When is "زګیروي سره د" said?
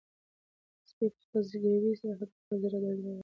1.51-2.21